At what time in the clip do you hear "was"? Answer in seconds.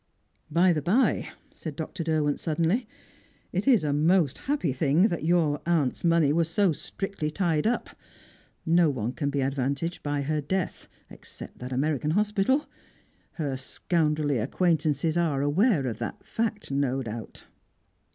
6.33-6.49